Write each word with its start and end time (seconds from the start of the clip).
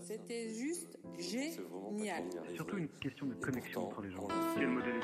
C'était 0.00 0.48
juste 0.50 0.98
génial. 1.18 2.24
Surtout 2.54 2.78
une 2.78 2.88
question 2.88 3.26
de 3.26 3.34
connexion 3.34 3.86
entre 3.86 4.02
les 4.02 4.10
gens. 4.10 4.26
Quel 4.56 4.68
modèle 4.68 5.00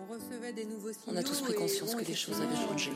On 0.00 0.12
recevait 0.12 0.52
des 0.52 0.64
nouveaux 0.64 0.92
signaux. 0.92 1.16
On 1.16 1.16
a 1.16 1.22
tous 1.22 1.40
pris 1.42 1.54
conscience 1.54 1.94
que 1.94 2.04
les 2.04 2.14
choses 2.14 2.40
avaient 2.40 2.56
changé. 2.56 2.92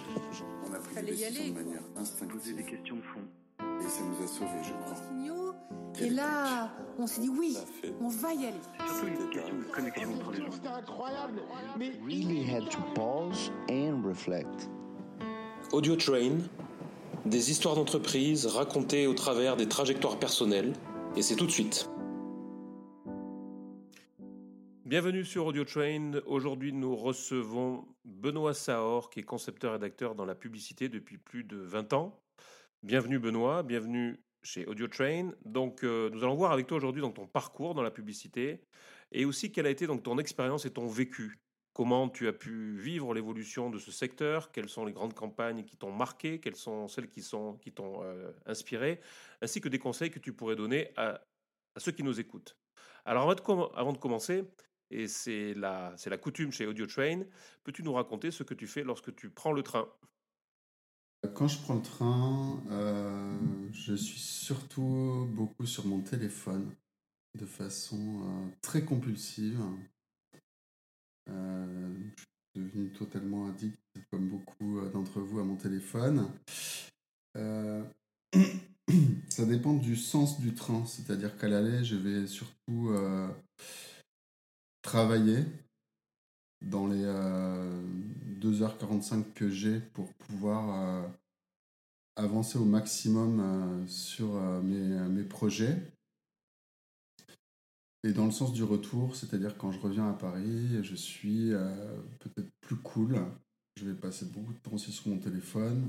On 0.69 0.73
a 0.73 0.79
pris 0.79 0.95
Fallait 0.95 1.13
des 1.13 1.23
y 1.23 1.25
décisions 1.25 1.41
aller, 1.43 1.51
de 1.51 1.65
manière 1.65 1.83
Poser 1.83 2.01
instinctive. 2.01 2.57
des 2.57 2.65
questions 2.65 2.97
de 2.97 3.03
fond. 3.03 3.21
Et 3.61 3.89
ça 3.89 4.01
nous 4.05 4.25
a 4.25 4.27
sauvés, 4.27 4.63
je 4.65 4.73
crois. 4.73 4.95
signaux. 4.97 5.53
Et 6.01 6.11
là, 6.11 6.73
on 6.99 7.07
s'est 7.07 7.21
dit 7.21 7.29
oui, 7.29 7.57
on 8.01 8.09
va 8.09 8.33
y 8.35 8.47
aller. 8.47 8.57
Surtout 8.87 9.07
une 9.07 9.31
question 9.31 9.59
de 9.59 9.65
connexion 9.65 10.15
entre 10.15 10.31
les 10.33 10.39
gens. 10.39 10.51
C'était 10.53 10.69
incroyable. 10.69 11.43
Mais 11.79 11.93
really 12.05 12.43
had 12.51 12.69
to 12.71 12.79
pause 12.95 13.53
and 13.71 14.03
reflect. 14.05 14.69
Audio 15.73 15.97
Train, 15.97 16.39
des 17.25 17.51
histoires 17.51 17.77
d'entreprise 17.77 18.47
racontées 18.47 19.07
au 19.07 19.15
travers 19.15 19.57
des 19.57 19.69
trajectoires 19.69 20.19
personnelles, 20.19 20.73
et 21.17 21.23
c'est 21.23 21.37
tout 21.37 21.47
de 21.47 21.51
suite. 21.51 21.89
Bienvenue 24.85 25.25
sur 25.25 25.47
Audio 25.47 25.65
Train. 25.65 26.13
Aujourd'hui, 26.27 26.73
nous 26.73 26.97
recevons 26.97 27.87
Benoît 28.05 28.55
Saor, 28.55 29.09
qui 29.09 29.21
est 29.21 29.23
concepteur-rédacteur 29.23 30.15
dans 30.15 30.25
la 30.25 30.35
publicité 30.35 30.89
depuis 30.89 31.17
plus 31.17 31.45
de 31.45 31.57
20 31.57 31.93
ans. 31.93 32.21
Bienvenue 32.83 33.19
Benoît, 33.19 33.63
bienvenue 33.63 34.21
chez 34.43 34.67
Audio 34.67 34.89
Train. 34.89 35.31
Donc, 35.45 35.85
euh, 35.85 36.11
nous 36.11 36.25
allons 36.25 36.35
voir 36.35 36.53
avec 36.53 36.67
toi 36.67 36.77
aujourd'hui 36.77 37.03
ton 37.03 37.27
parcours 37.27 37.75
dans 37.75 37.83
la 37.83 37.93
publicité 37.93 38.61
et 39.13 39.25
aussi 39.25 39.53
quelle 39.53 39.67
a 39.67 39.71
été 39.71 39.87
donc, 39.87 40.03
ton 40.03 40.19
expérience 40.19 40.67
et 40.67 40.71
ton 40.71 40.89
vécu. 40.89 41.39
Comment 41.75 42.11
tu 42.11 42.29
as 42.29 42.35
pu 42.35 42.77
vivre 42.77 43.15
l'évolution 43.15 43.71
de 43.71 43.79
ce 43.79 43.91
secteur? 43.91 44.53
Quelles 44.53 44.69
sont 44.69 44.85
les 44.85 44.93
grandes 44.93 45.15
campagnes 45.15 45.65
qui 45.65 45.79
t'ont 45.79 45.93
marqué? 45.93 46.39
Quelles 46.39 46.57
sont 46.57 46.87
celles 46.87 47.09
qui, 47.09 47.23
sont, 47.23 47.55
qui 47.55 47.73
t'ont 47.73 48.03
euh, 48.03 48.31
inspiré? 48.45 49.01
Ainsi 49.41 49.63
que 49.63 49.71
des 49.71 49.79
conseils 49.79 50.11
que 50.11 50.19
tu 50.19 50.35
pourrais 50.35 50.57
donner 50.57 50.91
à, 50.97 51.23
ceux 51.79 51.93
qui 51.93 52.03
nous 52.03 52.21
écoutent. 52.21 52.59
Alors, 53.07 53.23
avant 53.23 53.93
de, 53.93 53.99
commencer, 53.99 54.45
et 54.91 55.09
c'est 55.09 55.55
la, 55.55 55.95
la 56.05 56.19
coutume 56.19 56.53
chez 56.53 56.67
Audio 56.67 56.87
Train, 56.87 57.23
peux-tu 57.65 57.83
nous 57.83 57.95
raconter 57.95 58.31
ce 58.31 58.43
que 58.43 58.53
tu 58.53 58.67
fais 58.67 58.85
lorsque 58.85 59.15
tu 59.15 59.31
prends 59.31 59.53
le 59.53 59.63
train? 59.63 59.89
Quand 61.35 61.49
je 61.49 61.59
prends 61.59 61.77
le 61.77 61.83
train, 61.83 62.63
euh, 62.71 63.39
je 63.73 63.95
suis 63.95 64.19
surtout 64.19 65.27
beaucoup 65.31 65.65
sur 65.65 65.87
mon 65.87 66.01
téléphone, 66.01 66.75
de 67.39 67.47
façon 67.47 67.97
euh, 67.97 68.49
très 68.61 68.85
compulsive. 68.85 69.63
Euh, 71.31 71.95
je 72.55 72.61
suis 72.61 72.69
devenu 72.69 72.91
totalement 72.91 73.47
addict, 73.47 73.79
comme 74.11 74.29
beaucoup 74.29 74.79
euh, 74.79 74.91
d'entre 74.91 75.21
vous, 75.21 75.41
à 75.41 75.45
mon 75.45 75.57
téléphone. 75.57 76.29
Euh, 77.37 77.83
ça 79.29 79.47
dépend 79.47 79.75
du 79.75 79.97
sens 79.97 80.41
du 80.41 80.55
train, 80.55 80.85
c'est-à-dire 80.87 81.37
qu'à 81.37 81.49
l'aller, 81.49 81.85
je 81.85 81.97
vais 81.97 82.27
surtout 82.27 82.93
travailler 84.83 85.45
dans 86.61 86.87
les 86.87 87.03
euh, 87.05 87.83
2h45 88.41 89.33
que 89.35 89.49
j'ai 89.49 89.81
pour 89.81 90.13
pouvoir 90.15 91.11
avancer 92.17 92.59
au 92.59 92.65
maximum 92.65 93.87
sur 93.89 94.35
mes, 94.63 95.09
mes 95.09 95.25
projets. 95.25 95.79
Et 98.05 98.13
dans 98.13 98.25
le 98.25 98.33
sens 98.33 98.53
du 98.53 98.65
retour, 98.65 99.15
c'est-à-dire 99.15 99.57
quand 99.57 99.71
je 99.71 99.79
reviens 99.79 100.09
à 100.09 100.13
Paris, 100.13 100.83
je 100.83 100.95
suis 100.95 101.53
euh, 101.53 101.97
peut-être 102.19 102.51
plus 102.61 102.77
cool. 102.77 103.17
Je 103.77 103.85
vais 103.85 103.95
passer 103.95 104.27
beaucoup 104.27 104.53
de 104.53 104.59
temps 104.59 104.73
aussi 104.73 104.93
sur 104.93 105.09
mon 105.09 105.19
téléphone, 105.19 105.89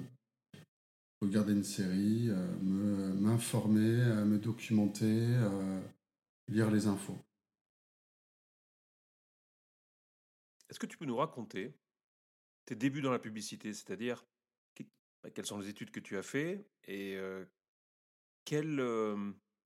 regarder 1.21 1.53
une 1.53 1.63
série, 1.63 2.29
euh, 2.29 2.55
me- 2.61 3.13
m'informer, 3.13 3.79
euh, 4.01 4.25
me 4.25 4.37
documenter, 4.37 5.27
lire 6.49 6.69
les 6.71 6.87
infos. 6.87 7.17
Est-ce 10.69 10.79
que 10.79 10.85
tu 10.85 10.97
peux 10.97 11.05
nous 11.05 11.17
raconter 11.17 11.73
tes 12.65 12.75
débuts 12.75 13.01
dans 13.01 13.11
la 13.11 13.19
publicité, 13.19 13.73
c'est-à-dire 13.73 14.25
bah, 15.23 15.29
quelles 15.31 15.45
sont 15.45 15.57
les 15.57 15.69
études 15.69 15.91
que 15.91 16.01
tu 16.01 16.17
as 16.17 16.23
fait 16.23 16.65
et 16.85 17.15
euh, 17.15 17.45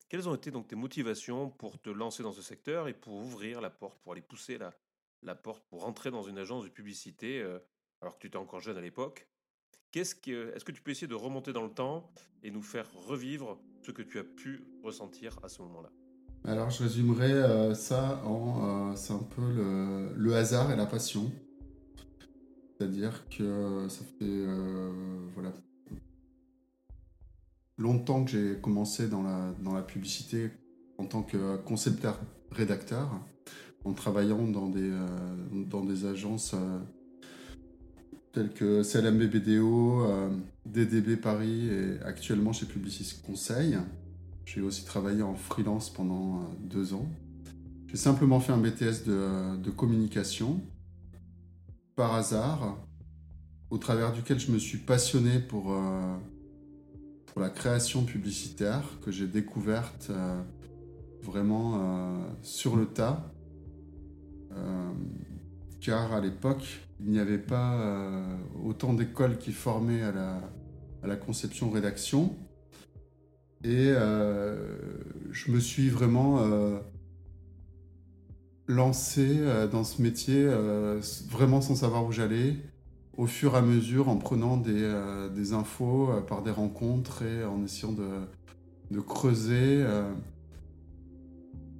quelles, 0.09 0.27
ont 0.29 0.35
été 0.35 0.51
donc 0.51 0.67
tes 0.67 0.75
motivations 0.75 1.49
pour 1.49 1.79
te 1.81 1.89
lancer 1.89 2.23
dans 2.23 2.31
ce 2.31 2.41
secteur 2.41 2.87
et 2.87 2.93
pour 2.93 3.15
ouvrir 3.15 3.61
la 3.61 3.69
porte, 3.69 3.99
pour 4.01 4.13
aller 4.13 4.21
pousser 4.21 4.57
la, 4.57 4.73
la 5.21 5.35
porte, 5.35 5.63
pour 5.69 5.81
rentrer 5.81 6.11
dans 6.11 6.23
une 6.23 6.37
agence 6.37 6.63
de 6.63 6.69
publicité 6.69 7.41
euh, 7.41 7.59
alors 8.01 8.15
que 8.15 8.21
tu 8.21 8.27
étais 8.27 8.37
encore 8.37 8.59
jeune 8.59 8.77
à 8.77 8.81
l'époque? 8.81 9.27
Qu'est-ce 9.91 10.15
que, 10.15 10.53
Est-ce 10.55 10.65
que 10.65 10.71
tu 10.71 10.81
peux 10.81 10.91
essayer 10.91 11.07
de 11.07 11.15
remonter 11.15 11.53
dans 11.53 11.63
le 11.63 11.73
temps 11.73 12.11
et 12.43 12.51
nous 12.51 12.61
faire 12.61 12.91
revivre 12.93 13.59
ce 13.81 13.91
que 13.91 14.01
tu 14.01 14.19
as 14.19 14.23
pu 14.23 14.65
ressentir 14.83 15.39
à 15.43 15.49
ce 15.49 15.61
moment-là? 15.61 15.89
Alors, 16.43 16.69
je 16.69 16.83
résumerai 16.83 17.31
euh, 17.31 17.73
ça 17.73 18.21
en. 18.25 18.91
euh, 18.91 18.95
c'est 18.95 19.13
un 19.13 19.23
peu 19.23 19.41
le, 19.41 20.13
le 20.15 20.35
hasard 20.35 20.71
et 20.71 20.75
la 20.75 20.85
passion. 20.85 21.31
C'est-à-dire 22.77 23.27
que 23.29 23.87
ça 23.89 24.05
fait. 24.19 24.45
voilà. 25.33 25.51
Longtemps 27.77 28.23
que 28.23 28.31
j'ai 28.31 28.55
commencé 28.59 29.07
dans 29.07 29.21
la, 29.21 29.53
dans 29.63 29.73
la 29.73 29.83
publicité 29.83 30.49
en 30.97 31.05
tant 31.05 31.21
que 31.21 31.57
concepteur-rédacteur, 31.57 33.19
en 33.85 33.93
travaillant 33.93 34.47
dans 34.47 34.67
des, 34.67 34.89
euh, 34.89 35.07
dans 35.69 35.83
des 35.83 36.05
agences 36.05 36.55
euh, 36.55 36.79
telles 38.33 38.51
que 38.51 38.81
CLMB 38.81 39.29
BDO, 39.29 40.05
euh, 40.05 40.29
DDB 40.65 41.17
Paris 41.17 41.67
et 41.67 42.01
actuellement 42.03 42.51
chez 42.51 42.65
Publicis 42.65 43.21
Conseil. 43.23 43.77
J'ai 44.45 44.61
aussi 44.61 44.83
travaillé 44.83 45.21
en 45.21 45.35
freelance 45.35 45.91
pendant 45.91 46.49
deux 46.59 46.95
ans. 46.95 47.07
J'ai 47.87 47.97
simplement 47.97 48.39
fait 48.39 48.53
un 48.53 48.57
BTS 48.57 49.05
de, 49.05 49.57
de 49.57 49.69
communication 49.69 50.61
par 51.95 52.15
hasard, 52.15 52.77
au 53.69 53.77
travers 53.77 54.13
duquel 54.13 54.39
je 54.39 54.51
me 54.51 54.57
suis 54.57 54.77
passionné 54.77 55.39
pour, 55.39 55.75
pour 57.37 57.43
la 57.43 57.51
création 57.51 58.03
publicitaire 58.03 58.81
que 59.05 59.11
j'ai 59.11 59.27
découverte 59.27 60.07
euh, 60.09 60.41
vraiment 61.21 61.75
euh, 61.75 62.27
sur 62.41 62.75
le 62.75 62.87
tas. 62.87 63.31
Euh, 64.53 64.91
car 65.79 66.13
à 66.13 66.19
l'époque, 66.19 66.81
il 66.99 67.11
n'y 67.11 67.19
avait 67.19 67.37
pas 67.37 67.79
autant 68.65 68.95
d'écoles 68.95 69.37
qui 69.37 69.51
formaient 69.51 70.01
à 70.01 70.11
la, 70.11 70.41
à 71.03 71.07
la 71.07 71.15
conception-rédaction. 71.15 72.35
Et 73.63 73.93
je 75.29 75.51
me 75.51 75.59
suis 75.59 75.89
vraiment 75.89 76.41
lancé 78.67 79.37
dans 79.71 79.83
ce 79.83 80.01
métier 80.01 80.43
vraiment 81.29 81.61
sans 81.61 81.75
savoir 81.75 82.03
où 82.03 82.11
j'allais, 82.11 82.55
au 83.17 83.25
fur 83.25 83.55
et 83.55 83.57
à 83.57 83.61
mesure 83.61 84.09
en 84.09 84.17
prenant 84.17 84.57
des, 84.57 84.83
euh, 84.83 85.53
infos 85.53 86.09
euh, 86.09 86.21
par 86.21 86.43
des 86.43 86.51
rencontres 86.51 87.23
et 87.23 87.43
en 87.43 87.63
essayant 87.63 87.93
de, 87.93 88.99
creuser 89.01 89.83
euh, 89.83 90.13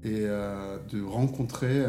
et 0.03 0.22
de 0.22 1.03
rencontrer 1.03 1.84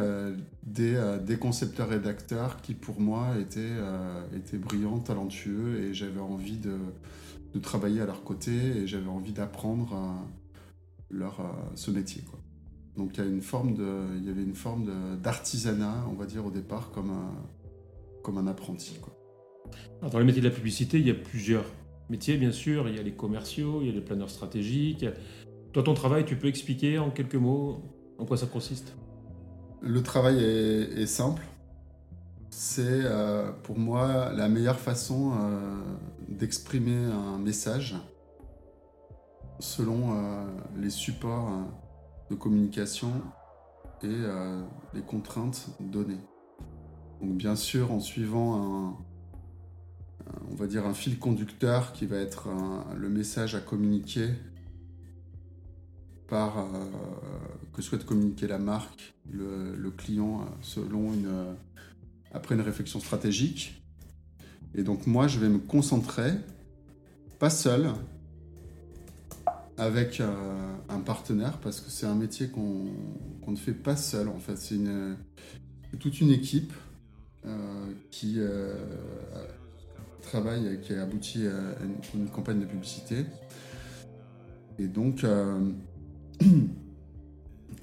des, 0.64 0.98
des 1.24 1.36
concepteurs-rédacteurs 1.36 2.60
qui 2.62 2.74
pour 2.74 3.00
moi 3.00 3.34
étaient, 3.38 4.58
brillants, 4.58 4.98
talentueux 4.98 5.80
et 5.82 5.94
j'avais 5.94 6.20
envie 6.20 6.56
de, 6.56 6.78
travailler 7.60 8.00
à 8.00 8.06
leur 8.06 8.24
côté 8.24 8.52
et 8.52 8.86
j'avais 8.86 9.08
envie 9.08 9.32
d'apprendre 9.32 10.16
leur, 11.10 11.40
ce 11.74 11.90
métier. 11.90 12.24
Donc 12.96 13.18
il 13.18 13.18
y, 13.18 14.30
avait 14.30 14.42
une 14.42 14.54
forme 14.54 14.86
d'artisanat, 15.22 16.04
on 16.10 16.14
va 16.14 16.26
dire 16.26 16.44
au 16.44 16.50
départ, 16.50 16.90
comme 16.90 17.10
un, 18.38 18.46
apprenti. 18.46 18.98
Dans 20.02 20.18
les 20.18 20.24
métiers 20.24 20.42
de 20.42 20.48
la 20.48 20.54
publicité, 20.54 20.98
il 20.98 21.06
y 21.06 21.10
a 21.10 21.14
plusieurs 21.14 21.64
métiers, 22.08 22.36
bien 22.36 22.52
sûr. 22.52 22.88
Il 22.88 22.96
y 22.96 22.98
a 22.98 23.02
les 23.02 23.12
commerciaux, 23.14 23.80
il 23.82 23.88
y 23.88 23.90
a 23.90 23.92
les 23.92 24.00
planeurs 24.00 24.30
stratégiques. 24.30 25.04
Toi, 25.72 25.82
ton 25.82 25.94
travail, 25.94 26.24
tu 26.24 26.36
peux 26.36 26.48
expliquer 26.48 26.98
en 26.98 27.10
quelques 27.10 27.34
mots 27.34 27.82
en 28.18 28.24
quoi 28.24 28.36
ça 28.36 28.46
consiste? 28.46 28.94
Le 29.80 30.02
travail 30.02 30.42
est, 30.42 31.06
simple. 31.06 31.42
C'est 32.50 32.82
euh, 32.84 33.52
pour 33.62 33.78
moi 33.78 34.32
la 34.32 34.48
meilleure 34.48 34.80
façon 34.80 35.32
euh, 35.32 35.76
d'exprimer 36.28 37.04
un 37.04 37.38
message 37.38 37.94
selon 39.60 40.16
euh, 40.16 40.46
les 40.76 40.90
supports 40.90 41.50
de 42.30 42.34
communication 42.34 43.12
et 44.02 44.16
les 44.94 45.02
contraintes 45.02 45.68
données. 45.80 46.20
Donc 47.20 47.36
bien 47.36 47.56
sûr 47.56 47.90
en 47.90 48.00
suivant 48.00 48.56
un- 48.56 48.96
on 50.50 50.54
va 50.54 50.66
dire 50.66 50.86
un 50.86 50.94
fil 50.94 51.18
conducteur 51.18 51.92
qui 51.92 52.06
va 52.06 52.16
être 52.16 52.48
un- 52.48 52.84
le 52.96 53.08
message 53.08 53.54
à 53.54 53.60
communiquer 53.60 54.28
par 56.28 56.58
euh, 56.58 56.84
que 57.72 57.82
souhaite 57.82 58.04
communiquer 58.04 58.46
la 58.46 58.58
marque, 58.58 59.14
le, 59.30 59.90
client, 59.90 60.42
euh, 60.42 60.44
selon 60.60 61.12
une, 61.12 61.26
euh, 61.26 61.52
après 62.32 62.54
une 62.54 62.60
réflexion 62.60 63.00
stratégique. 63.00 63.82
Et 64.74 64.82
donc 64.82 65.06
moi, 65.06 65.26
je 65.26 65.38
vais 65.38 65.48
me 65.48 65.58
concentrer, 65.58 66.32
pas 67.38 67.50
seul, 67.50 67.90
avec 69.78 70.20
un 70.20 70.98
partenaire 71.00 71.56
parce 71.58 71.80
que 71.80 71.88
c'est 71.88 72.04
un 72.04 72.16
métier 72.16 72.48
qu'on 72.48 72.90
ne 73.46 73.56
fait 73.56 73.72
pas 73.72 73.96
seul 73.96 74.28
en 74.28 74.38
fait. 74.38 74.56
C'est 74.56 74.76
toute 76.00 76.20
une 76.20 76.30
équipe 76.30 76.72
qui 78.10 78.40
travaille, 80.28 80.80
qui 80.80 80.92
a 80.94 81.02
abouti 81.02 81.46
à 81.46 81.84
une, 82.14 82.28
campagne 82.28 82.60
de 82.60 82.66
publicité. 82.66 83.24
Et 84.78 84.86
donc, 84.86 85.24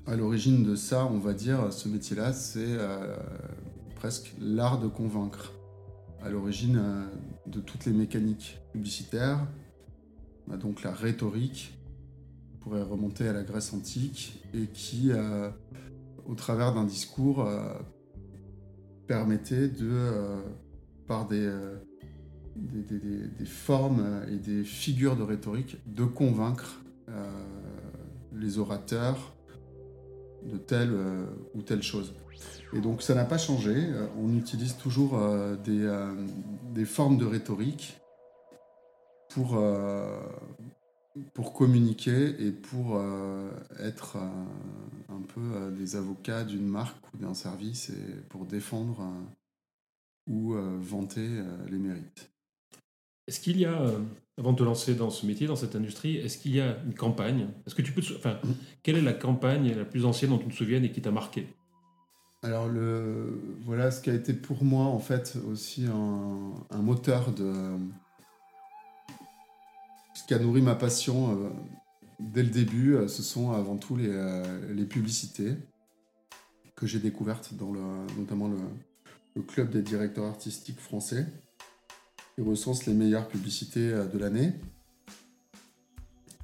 à 0.07 0.15
l'origine 0.15 0.63
de 0.63 0.75
ça, 0.75 1.05
on 1.05 1.17
va 1.17 1.33
dire, 1.33 1.71
ce 1.73 1.89
métier-là, 1.89 2.33
c'est 2.33 2.63
euh, 2.63 3.15
presque 3.95 4.33
l'art 4.39 4.79
de 4.79 4.87
convaincre. 4.87 5.53
À 6.21 6.29
l'origine 6.29 6.77
euh, 6.77 7.05
de 7.47 7.59
toutes 7.59 7.85
les 7.85 7.93
mécaniques 7.93 8.59
publicitaires, 8.71 9.39
bah, 10.47 10.57
donc 10.57 10.83
la 10.83 10.91
rhétorique 10.91 11.77
pourrait 12.59 12.83
remonter 12.83 13.27
à 13.27 13.33
la 13.33 13.43
Grèce 13.43 13.73
antique 13.73 14.43
et 14.53 14.67
qui, 14.67 15.11
euh, 15.11 15.49
au 16.25 16.35
travers 16.35 16.73
d'un 16.73 16.83
discours, 16.83 17.47
permettait 19.07 19.67
de, 19.67 20.41
par 21.05 21.27
des, 21.27 21.47
des, 22.55 23.45
formes 23.45 24.23
et 24.29 24.37
des 24.37 24.63
figures 24.63 25.15
de 25.15 25.23
rhétorique, 25.23 25.77
de 25.85 26.05
convaincre 26.05 26.81
les 28.33 28.57
orateurs 28.57 29.35
de 30.45 30.57
telle 30.57 30.91
euh, 30.93 31.25
ou 31.53 31.61
telle 31.61 31.83
chose. 31.83 32.13
Et 32.73 32.81
donc 32.81 33.01
ça 33.01 33.15
n'a 33.15 33.25
pas 33.25 33.37
changé. 33.37 33.73
Euh, 33.75 34.07
on 34.17 34.35
utilise 34.35 34.77
toujours 34.77 35.17
euh, 35.17 35.55
des, 35.55 35.89
des, 36.73 36.85
formes 36.85 37.17
de 37.17 37.25
rhétorique 37.25 37.99
pour, 39.29 39.61
pour 41.33 41.53
communiquer 41.53 42.35
et 42.39 42.51
pour 42.51 43.01
être 43.79 44.15
un 44.15 45.21
peu 45.33 45.71
des 45.77 45.97
avocats 45.97 46.45
d'une 46.45 46.67
marque 46.67 47.13
ou 47.13 47.17
d'un 47.17 47.33
service 47.33 47.89
et 47.89 48.21
pour 48.29 48.45
défendre 48.45 49.05
ou 50.27 50.53
vanter 50.79 51.27
les 51.67 51.77
mérites. 51.77 52.31
Est-ce 53.27 53.39
qu'il 53.39 53.59
y 53.59 53.65
a, 53.65 53.81
euh, 53.81 53.99
avant 54.37 54.53
de 54.53 54.57
te 54.59 54.63
lancer 54.63 54.93
dans 54.93 55.09
ce 55.09 55.25
métier, 55.25 55.47
dans 55.47 55.55
cette 55.55 55.75
industrie, 55.75 56.17
est-ce 56.17 56.37
qu'il 56.37 56.55
y 56.55 56.61
a 56.61 56.77
une 56.85 56.93
campagne? 56.93 57.47
Est-ce 57.65 57.73
que 57.73 57.81
tu 57.81 57.91
peux, 57.91 58.03
enfin, 58.15 58.39
quelle 58.83 58.97
est 58.97 59.01
la 59.01 59.13
campagne 59.13 59.73
la 59.73 59.85
plus 59.85 60.05
ancienne 60.05 60.29
dont 60.29 60.37
tu 60.37 60.47
te 60.47 60.53
souviens 60.53 60.81
et 60.83 60.91
qui 60.91 61.01
t'a 61.01 61.11
marqué? 61.11 61.47
Alors 62.43 62.67
le, 62.67 63.41
voilà, 63.63 63.89
ce 63.89 64.01
qui 64.01 64.11
a 64.11 64.13
été 64.13 64.33
pour 64.33 64.63
moi 64.63 64.85
en 64.85 64.99
fait 64.99 65.35
aussi 65.51 65.85
un, 65.87 66.81
moteur 66.81 67.31
de, 67.31 67.51
ce 70.13 70.23
qui 70.27 70.35
a 70.35 70.37
nourri 70.37 70.61
ma 70.61 70.75
passion 70.75 71.31
euh, 71.31 71.49
dès 72.19 72.43
le 72.43 72.49
début, 72.49 72.93
euh, 72.93 73.07
ce 73.07 73.23
sont 73.23 73.53
avant 73.53 73.77
tout 73.77 73.95
les, 73.95 74.85
publicités 74.85 75.55
que 76.75 76.85
j'ai 76.85 76.99
découvertes 76.99 77.55
dans 77.55 77.71
le, 77.71 77.81
notamment 78.19 78.51
le 79.35 79.41
club 79.41 79.71
des 79.71 79.81
directeurs 79.81 80.25
artistiques 80.25 80.79
français 80.79 81.25
il 82.37 82.43
recense 82.43 82.85
les 82.85 82.93
meilleures 82.93 83.27
publicités 83.27 83.91
euh, 83.91 84.05
de 84.05 84.17
l'année. 84.17 84.53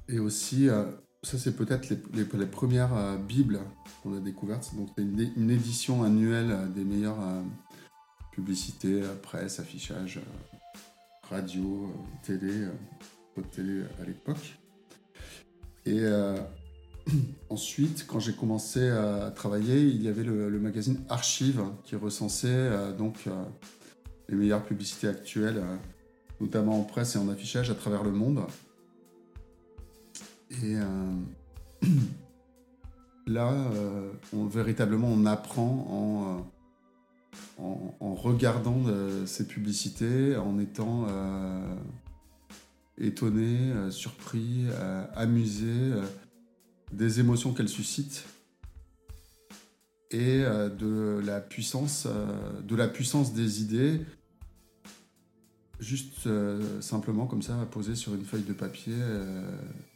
Et 0.08 0.18
aussi, 0.18 0.68
euh, 0.68 0.84
ça 1.22 1.38
c'est 1.38 1.54
peut-être 1.54 1.88
les, 1.90 2.46
premières 2.46 2.94
euh, 2.94 3.16
Bibles 3.16 3.60
qu'on 4.02 4.16
a 4.16 4.20
découvertes. 4.20 4.74
Donc 4.74 4.88
c'est 4.96 5.02
une, 5.02 5.50
édition 5.50 6.02
annuelle 6.02 6.72
des 6.74 6.84
meilleures 6.84 7.20
publicités, 8.32 9.02
presse, 9.22 9.60
affichage, 9.60 10.20
radio, 11.30 11.92
télé, 12.22 12.66
télé 13.52 13.84
à 14.00 14.04
l'époque. 14.04 14.58
Et 15.86 16.04
ensuite, 17.48 18.04
quand 18.08 18.18
j'ai 18.18 18.32
commencé 18.32 18.88
à 18.90 19.30
travailler, 19.30 19.82
il 19.82 20.02
y 20.02 20.08
avait 20.08 20.24
le, 20.24 20.50
le 20.50 20.58
magazine 20.58 20.98
Archive 21.08 21.62
qui 21.84 21.94
recensait 21.94 22.92
donc 22.98 23.28
les 24.28 24.36
meilleures 24.36 24.64
publicités 24.64 25.08
actuelles, 25.08 25.58
euh, 25.58 25.76
notamment 26.40 26.78
en 26.78 26.84
presse 26.84 27.16
et 27.16 27.18
en 27.18 27.28
affichage 27.28 27.70
à 27.70 27.74
travers 27.74 28.02
le 28.02 28.12
monde. 28.12 28.40
Et 30.50 30.76
euh, 30.76 31.12
là, 33.26 33.52
euh, 33.52 34.12
on, 34.34 34.46
véritablement, 34.46 35.08
on 35.08 35.26
apprend 35.26 36.46
en, 37.58 37.72
en, 38.00 38.14
regardant 38.14 38.84
ces 39.26 39.46
publicités, 39.46 40.36
en 40.36 40.58
étant 40.58 41.06
étonné, 42.98 43.72
surpris, 43.90 44.66
amusé 45.14 45.92
des 46.92 47.20
émotions 47.20 47.52
qu'elles 47.52 47.68
suscitent 47.68 48.26
et 50.12 50.38
de 50.78 51.20
la 51.24 51.40
puissance, 51.40 52.06
de 52.62 52.76
la 52.76 52.88
puissance 52.88 53.32
des 53.32 53.62
idées 53.62 54.00
juste 55.82 56.26
euh, 56.26 56.80
simplement 56.80 57.26
comme 57.26 57.42
ça, 57.42 57.54
poser 57.70 57.94
sur 57.96 58.14
une 58.14 58.24
feuille 58.24 58.44
de 58.44 58.52
papier 58.52 58.94
euh, 58.96 59.42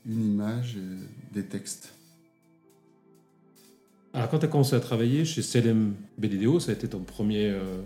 une 0.04 0.24
image 0.24 0.76
et 0.76 1.34
des 1.34 1.44
textes. 1.44 1.92
Alors 4.12 4.28
quand 4.28 4.40
tu 4.40 4.46
as 4.46 4.48
commencé 4.48 4.74
à 4.74 4.80
travailler 4.80 5.24
chez 5.24 5.42
CLM 5.42 5.94
BDDO, 6.18 6.58
ça 6.58 6.72
a 6.72 6.74
été 6.74 6.88
ton 6.88 7.00
premier, 7.00 7.50
euh, 7.50 7.80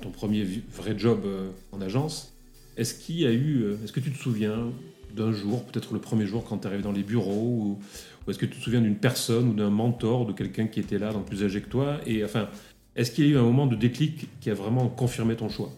ton 0.00 0.10
premier 0.10 0.44
vrai 0.72 0.98
job 0.98 1.26
en 1.72 1.80
agence. 1.80 2.34
Est-ce 2.76 2.94
qu'il 2.94 3.20
y 3.20 3.26
a 3.26 3.32
eu, 3.32 3.74
est-ce 3.84 3.92
que 3.92 4.00
tu 4.00 4.10
te 4.10 4.18
souviens 4.18 4.72
d'un 5.14 5.32
jour, 5.32 5.64
peut-être 5.64 5.92
le 5.92 6.00
premier 6.00 6.26
jour 6.26 6.44
quand 6.44 6.58
tu 6.58 6.66
arrives 6.66 6.82
dans 6.82 6.92
les 6.92 7.02
bureaux, 7.02 7.78
ou, 8.26 8.30
est-ce 8.30 8.38
que 8.38 8.46
tu 8.46 8.58
te 8.58 8.62
souviens 8.62 8.80
d'une 8.80 8.96
personne 8.96 9.48
ou 9.48 9.54
d'un 9.54 9.70
mentor, 9.70 10.26
de 10.26 10.32
quelqu'un 10.32 10.66
qui 10.66 10.80
était 10.80 10.98
là, 10.98 11.12
plus 11.26 11.42
âgé 11.42 11.60
que 11.60 11.68
toi, 11.68 11.98
et 12.06 12.24
enfin, 12.24 12.48
est-ce 12.94 13.10
qu'il 13.10 13.26
y 13.26 13.28
a 13.28 13.32
eu 13.32 13.38
un 13.38 13.42
moment 13.42 13.66
de 13.66 13.76
déclic 13.76 14.28
qui 14.40 14.50
a 14.50 14.54
vraiment 14.54 14.88
confirmé 14.88 15.36
ton 15.36 15.48
choix? 15.48 15.70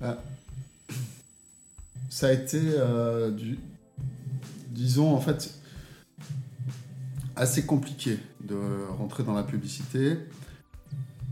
Bah, 0.00 0.22
ça 2.08 2.28
a 2.28 2.32
été, 2.32 2.60
euh, 2.62 3.30
du, 3.30 3.58
disons, 4.70 5.14
en 5.14 5.20
fait, 5.20 5.52
assez 7.36 7.64
compliqué 7.66 8.18
de 8.40 8.56
rentrer 8.98 9.22
dans 9.22 9.34
la 9.34 9.42
publicité. 9.42 10.18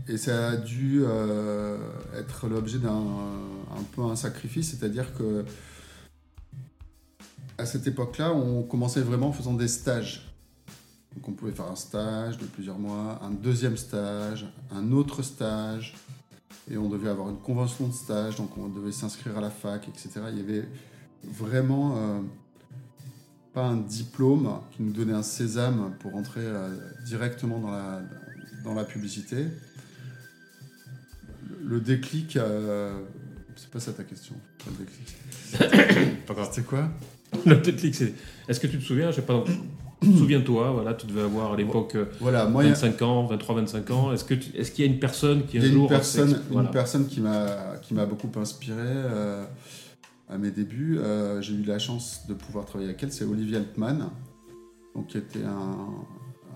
Et 0.07 0.17
ça 0.17 0.49
a 0.49 0.57
dû 0.57 1.01
euh, 1.03 1.77
être 2.17 2.47
l'objet 2.47 2.79
d'un 2.79 2.91
un 2.91 3.83
peu 3.95 4.01
un 4.01 4.15
sacrifice, 4.15 4.71
c'est-à-dire 4.71 5.13
que 5.13 5.45
à 7.57 7.65
cette 7.65 7.87
époque-là, 7.87 8.33
on 8.33 8.63
commençait 8.63 9.01
vraiment 9.01 9.27
en 9.27 9.31
faisant 9.31 9.53
des 9.53 9.67
stages. 9.67 10.33
Donc 11.15 11.27
on 11.29 11.31
pouvait 11.33 11.51
faire 11.51 11.69
un 11.69 11.75
stage 11.75 12.37
de 12.37 12.45
plusieurs 12.45 12.79
mois, 12.79 13.19
un 13.23 13.29
deuxième 13.29 13.77
stage, 13.77 14.47
un 14.71 14.91
autre 14.91 15.21
stage, 15.21 15.93
et 16.69 16.77
on 16.77 16.89
devait 16.89 17.09
avoir 17.09 17.29
une 17.29 17.37
convention 17.37 17.87
de 17.87 17.93
stage, 17.93 18.37
donc 18.37 18.57
on 18.57 18.67
devait 18.67 18.91
s'inscrire 18.91 19.37
à 19.37 19.41
la 19.41 19.51
fac, 19.51 19.87
etc. 19.87 20.21
Il 20.31 20.37
y 20.37 20.41
avait 20.41 20.67
vraiment 21.23 21.95
euh, 21.97 22.19
pas 23.53 23.65
un 23.65 23.77
diplôme 23.77 24.59
qui 24.71 24.81
nous 24.81 24.91
donnait 24.91 25.13
un 25.13 25.23
sésame 25.23 25.93
pour 25.99 26.15
entrer 26.15 26.41
euh, 26.43 26.69
directement 27.05 27.59
dans 27.59 27.71
la, 27.71 28.01
dans 28.63 28.73
la 28.73 28.83
publicité. 28.83 29.45
Le 31.63 31.79
déclic, 31.79 32.35
euh, 32.35 32.91
c'est 33.55 33.69
pas 33.69 33.79
ça 33.79 33.93
ta 33.93 34.03
question. 34.03 34.35
Le 34.67 34.85
déclic. 34.85 35.15
C'est 36.51 36.65
quoi? 36.65 36.89
Le 37.45 37.55
déclic, 37.55 37.95
c'est. 37.95 38.13
Est-ce 38.47 38.59
que 38.59 38.67
tu 38.67 38.77
te 38.77 38.83
souviens, 38.83 39.11
je 39.11 39.17
sais 39.17 39.21
pas, 39.21 39.43
Souviens-toi, 40.17 40.71
voilà, 40.71 40.93
tu 40.93 41.07
devais 41.07 41.21
avoir 41.21 41.53
à 41.53 41.55
l'époque 41.55 41.95
voilà, 42.19 42.45
25 42.45 43.01
ans, 43.01 43.27
23-25 43.31 43.91
ans. 43.91 44.13
Est-ce 44.13 44.25
qu'il 44.25 44.37
est 44.55 44.73
qu'il 44.73 44.85
y 44.85 44.87
a 44.87 44.91
une 44.91 44.99
personne 44.99 45.45
qui 45.45 45.57
un 45.57 45.61
jour... 45.61 45.83
Une 45.83 45.89
personne, 45.89 46.41
une 46.51 46.71
personne 46.71 47.07
qui 47.07 47.21
m'a 47.21 48.05
beaucoup 48.05 48.29
inspiré 48.39 48.77
euh, 48.79 49.45
à 50.29 50.37
mes 50.37 50.51
débuts. 50.51 50.99
Euh, 50.99 51.41
j'ai 51.41 51.53
eu 51.53 51.63
la 51.63 51.79
chance 51.79 52.25
de 52.27 52.33
pouvoir 52.33 52.65
travailler 52.65 52.89
avec 52.89 53.01
elle. 53.03 53.11
C'est 53.11 53.25
Olivier 53.25 53.57
Altman, 53.57 54.09
donc, 54.93 55.07
qui 55.07 55.17
était 55.17 55.43
un, 55.43 55.87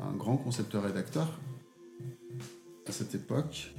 un 0.05 0.15
grand 0.17 0.37
concepteur-rédacteur 0.37 1.27
à 2.87 2.91
cette 2.91 3.15
époque, 3.15 3.73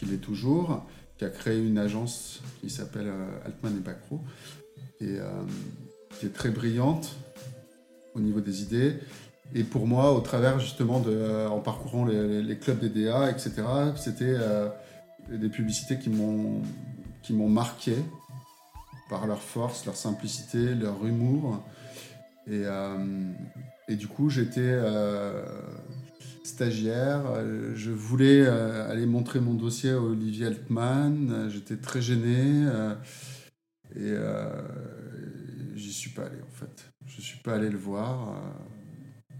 qui 0.00 0.06
l'est 0.06 0.16
toujours, 0.16 0.84
qui 1.18 1.24
a 1.24 1.28
créé 1.28 1.58
une 1.60 1.78
agence 1.78 2.40
qui 2.60 2.70
s'appelle 2.70 3.08
euh, 3.08 3.46
Altman 3.46 3.76
et 3.76 3.80
Bacro, 3.80 4.20
et 5.00 5.18
qui 6.18 6.26
est 6.26 6.34
très 6.34 6.50
brillante, 6.50 7.16
au 8.14 8.20
niveau 8.20 8.40
des 8.40 8.62
idées. 8.62 8.96
Et 9.54 9.64
pour 9.64 9.86
moi, 9.86 10.12
au 10.12 10.20
travers 10.20 10.60
justement 10.60 11.00
de, 11.00 11.10
euh, 11.10 11.48
en 11.48 11.60
parcourant 11.60 12.04
les, 12.04 12.56
clubs 12.58 12.78
des 12.78 12.88
DA, 12.88 13.30
etc., 13.30 13.52
c'était 13.96 14.24
euh, 14.26 14.68
des 15.30 15.48
publicités 15.48 15.98
qui 15.98 16.10
m'ont 16.10 16.62
qui 17.22 17.34
m'ont 17.34 17.48
marqué 17.48 17.94
par 19.10 19.26
leur 19.26 19.42
force, 19.42 19.84
leur 19.84 19.96
simplicité, 19.96 20.74
leur 20.74 21.04
humour. 21.04 21.62
Et, 22.46 22.62
euh, 22.64 22.96
et 23.88 23.96
du 23.96 24.06
coup, 24.06 24.30
j'étais 24.30 24.78
stagiaire. 26.50 27.22
Je 27.74 27.90
voulais 27.90 28.46
aller 28.46 29.06
montrer 29.06 29.40
mon 29.40 29.54
dossier 29.54 29.90
à 29.90 30.00
Olivier 30.00 30.46
Altman. 30.46 31.48
J'étais 31.50 31.76
très 31.76 32.02
gêné. 32.02 32.66
et 33.96 34.14
j'y 35.74 35.92
suis 35.92 36.10
pas 36.10 36.22
allé 36.26 36.36
en 36.42 36.54
fait. 36.54 36.90
Je 37.06 37.20
suis 37.20 37.38
pas 37.38 37.54
allé 37.54 37.70
le 37.70 37.78
voir. 37.78 38.28
euh, 38.30 38.64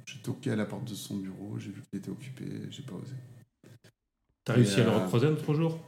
j'ai 0.07 0.19
toqué 0.21 0.51
à 0.51 0.57
la 0.57 0.65
porte 0.65 0.89
de 0.91 0.95
son 0.95 1.17
bureau, 1.19 1.57
j'ai 1.59 1.71
vu 1.71 1.83
qu'il 1.89 1.99
était 2.01 2.11
occupé, 2.11 2.45
j'ai 2.71 2.83
pas 2.83 2.95
osé. 2.95 3.15
T'as 4.45 4.55
réussi 4.55 4.81
à 4.81 4.85
le 4.85 4.91
euh, 4.91 4.99
recroiser 4.99 5.27
un 5.29 5.33
autre 5.33 5.55
jour? 5.55 5.79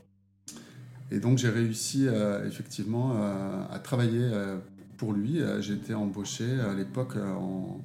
Et 1.11 1.19
donc 1.19 1.38
j'ai 1.38 1.49
réussi 1.49 2.07
euh, 2.07 2.47
effectivement 2.47 3.17
euh, 3.17 3.64
à 3.71 3.79
travailler 3.81 4.23
euh, 4.23 4.59
pour 4.97 5.12
lui. 5.12 5.41
Euh, 5.41 5.61
J'ai 5.61 5.75
été 5.75 5.95
embauché 5.95 6.45
à 6.61 6.73
l'époque 6.75 7.17
euh, 7.17 7.33
en, 7.35 7.81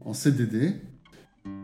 en 0.00 0.14
CDD. 0.14 0.80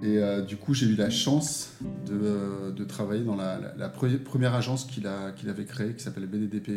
Et 0.04 0.18
euh, 0.18 0.42
du 0.42 0.58
coup, 0.58 0.74
j'ai 0.74 0.86
eu 0.86 0.96
la 0.96 1.08
chance 1.08 1.72
de, 2.06 2.12
euh, 2.12 2.70
travailler 2.84 3.24
dans 3.24 3.36
la, 3.36 3.58
la- 3.58 3.74
la 3.74 3.88
pre- 3.88 4.22
première 4.22 4.54
agence 4.54 4.84
qu'il 4.84 5.06
avait 5.06 5.64
créée, 5.64 5.94
qui 5.94 6.02
s'appelle 6.04 6.26
BDDP 6.26 6.68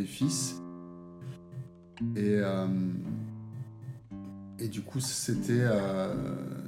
et 2.15 2.35
euh, 2.37 2.67
et 4.59 4.69
du 4.69 4.81
coup, 4.81 4.99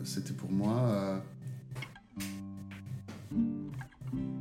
c'était 0.03 0.33
pour 0.33 0.51
moi... 0.51 1.23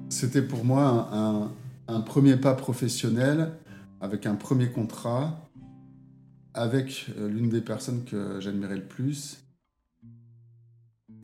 c'était 0.09 0.43
pour 0.43 0.65
moi 0.65 1.09
un, 1.13 1.53
premier 2.01 2.37
pas 2.37 2.55
professionnel 2.55 3.53
avec 4.01 4.27
un 4.27 4.35
premier 4.35 4.71
contrat 4.71 5.49
avec 6.53 7.07
l'une 7.17 7.49
des 7.49 7.61
personnes 7.61 8.05
que 8.05 8.41
j'admirais 8.41 8.77
le 8.77 8.85
plus. 8.85 9.39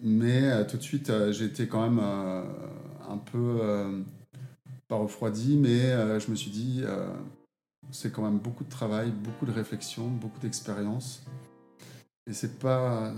Mais 0.06 0.42
euh, 0.42 0.64
tout 0.64 0.76
de 0.76 0.82
suite, 0.82 1.08
euh, 1.08 1.32
j'ai 1.32 1.46
été 1.46 1.66
quand 1.66 1.82
même 1.82 1.98
euh, 2.00 2.44
un 3.08 3.16
peu, 3.16 4.04
pas 4.86 4.96
refroidi, 4.96 5.56
mais 5.56 6.20
je 6.20 6.30
me 6.30 6.36
suis 6.36 6.50
dit, 6.50 6.84
c'est 7.90 8.12
quand 8.12 8.22
même 8.22 8.38
beaucoup 8.38 8.64
de 8.64 8.68
travail, 8.68 9.10
beaucoup 9.10 9.46
de 9.46 9.52
réflexion, 9.52 10.08
beaucoup 10.08 10.40
d'expérience. 10.40 11.24
Et 12.26 12.32
c'est 12.32 12.58
pas. 12.58 13.12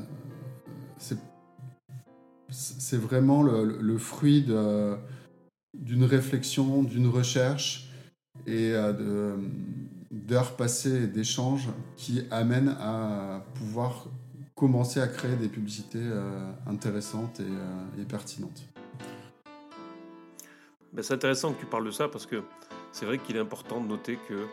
C'est 2.49 2.97
vraiment 2.97 3.43
le, 3.43 3.79
le 3.81 3.99
fruit 3.99 4.43
d'une 4.43 6.05
réflexion, 6.05 6.83
d'une 6.83 7.09
recherche 7.09 7.91
et 8.47 8.75
d'heures 10.11 10.57
passées 10.57 11.05
et 11.05 11.07
d'échanges 11.07 11.69
qui 11.97 12.23
amènent 12.31 12.77
à 12.81 13.45
pouvoir 13.55 14.09
commencer 14.57 15.01
à 15.01 15.07
créer 15.07 15.37
des 15.37 15.49
publicités 15.49 16.01
euh, 16.03 16.51
intéressantes 16.67 17.41
et, 17.41 17.45
euh, 17.45 18.03
et 18.03 18.05
pertinentes. 18.05 18.65
Ben, 20.93 21.03
c'est 21.03 21.15
intéressant 21.15 21.53
que 21.53 21.61
tu 21.61 21.67
parles 21.67 21.85
de 21.85 21.91
ça 21.91 22.09
parce 22.09 22.25
que 22.25 22.43
c'est 22.91 23.05
vrai 23.05 23.19
qu'il 23.19 23.37
est 23.37 23.41
important 23.41 23.81
de 23.83 23.87
noter 23.87 24.19
que 24.29 24.47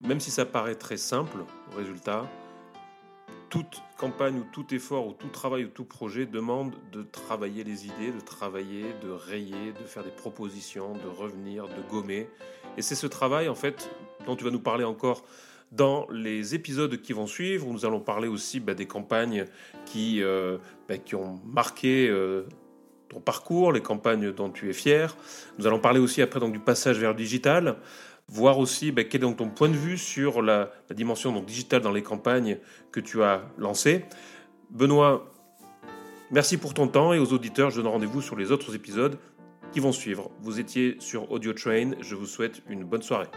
même 0.00 0.20
si 0.20 0.30
ça 0.30 0.46
paraît 0.46 0.74
très 0.74 0.96
simple 0.96 1.36
au 1.70 1.76
résultat, 1.76 2.26
toute 3.50 3.82
campagne 3.98 4.38
ou 4.38 4.44
tout 4.52 4.72
effort 4.74 5.06
ou 5.06 5.12
tout 5.12 5.28
travail 5.28 5.66
ou 5.66 5.68
tout 5.68 5.84
projet 5.84 6.24
demande 6.24 6.74
de 6.92 7.02
travailler 7.02 7.62
les 7.62 7.84
idées, 7.84 8.12
de 8.12 8.20
travailler, 8.20 8.86
de 9.02 9.10
rayer, 9.10 9.72
de 9.72 9.84
faire 9.84 10.02
des 10.02 10.10
propositions, 10.10 10.94
de 10.94 11.08
revenir, 11.08 11.68
de 11.68 11.82
gommer. 11.90 12.30
Et 12.78 12.82
c'est 12.82 12.94
ce 12.94 13.06
travail 13.06 13.50
en 13.50 13.54
fait 13.54 13.90
dont 14.24 14.34
tu 14.34 14.44
vas 14.44 14.50
nous 14.50 14.60
parler 14.60 14.84
encore 14.84 15.24
dans 15.72 16.06
les 16.10 16.54
épisodes 16.54 17.00
qui 17.00 17.12
vont 17.12 17.26
suivre. 17.26 17.66
Nous 17.66 17.84
allons 17.84 18.00
parler 18.00 18.28
aussi 18.28 18.60
bah, 18.60 18.74
des 18.74 18.86
campagnes 18.86 19.44
qui, 19.86 20.22
euh, 20.22 20.58
bah, 20.88 20.98
qui 20.98 21.14
ont 21.14 21.40
marqué 21.44 22.08
euh, 22.08 22.44
ton 23.08 23.20
parcours, 23.20 23.72
les 23.72 23.80
campagnes 23.80 24.32
dont 24.32 24.50
tu 24.50 24.68
es 24.68 24.72
fier. 24.72 25.16
Nous 25.58 25.66
allons 25.66 25.80
parler 25.80 26.00
aussi 26.00 26.22
après 26.22 26.40
donc, 26.40 26.52
du 26.52 26.58
passage 26.58 26.98
vers 26.98 27.10
le 27.10 27.16
digital, 27.16 27.76
voir 28.28 28.58
aussi 28.58 28.92
bah, 28.92 29.04
quel 29.04 29.20
est 29.20 29.22
donc 29.22 29.36
ton 29.36 29.48
point 29.48 29.68
de 29.68 29.76
vue 29.76 29.98
sur 29.98 30.42
la, 30.42 30.70
la 30.88 30.96
dimension 30.96 31.32
donc, 31.32 31.46
digitale 31.46 31.82
dans 31.82 31.92
les 31.92 32.02
campagnes 32.02 32.58
que 32.90 33.00
tu 33.00 33.22
as 33.22 33.42
lancées. 33.58 34.04
Benoît, 34.70 35.32
merci 36.30 36.56
pour 36.56 36.74
ton 36.74 36.88
temps 36.88 37.12
et 37.12 37.18
aux 37.18 37.32
auditeurs, 37.32 37.70
je 37.70 37.80
donne 37.80 37.90
rendez-vous 37.90 38.22
sur 38.22 38.36
les 38.36 38.52
autres 38.52 38.74
épisodes 38.74 39.18
qui 39.72 39.80
vont 39.80 39.92
suivre. 39.92 40.30
Vous 40.40 40.58
étiez 40.58 40.96
sur 40.98 41.30
Audio 41.30 41.52
Train, 41.52 41.92
je 42.00 42.14
vous 42.14 42.26
souhaite 42.26 42.62
une 42.68 42.84
bonne 42.84 43.02
soirée. 43.02 43.28